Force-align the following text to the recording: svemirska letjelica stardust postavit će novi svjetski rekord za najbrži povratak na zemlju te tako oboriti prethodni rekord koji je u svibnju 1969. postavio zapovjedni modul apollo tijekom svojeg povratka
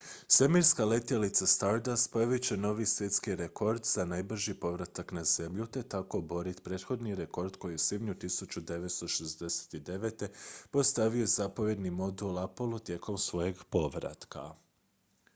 svemirska 0.27 0.85
letjelica 0.85 1.45
stardust 1.47 2.11
postavit 2.11 2.43
će 2.43 2.57
novi 2.57 2.85
svjetski 2.85 3.35
rekord 3.35 3.81
za 3.85 4.05
najbrži 4.05 4.53
povratak 4.53 5.11
na 5.11 5.23
zemlju 5.23 5.65
te 5.67 5.83
tako 5.83 6.17
oboriti 6.17 6.61
prethodni 6.61 7.15
rekord 7.15 7.57
koji 7.57 7.71
je 7.71 7.75
u 7.75 7.79
svibnju 7.79 8.13
1969. 8.13 10.27
postavio 10.71 11.25
zapovjedni 11.25 11.91
modul 11.91 12.39
apollo 12.39 12.79
tijekom 12.79 13.17
svojeg 13.17 13.55
povratka 13.69 14.55